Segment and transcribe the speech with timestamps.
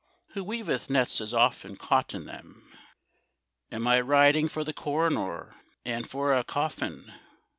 [0.33, 2.73] Who weaveth nets is often caught in them.
[3.69, 7.13] "And I am riding for the coroner, And for a coffin.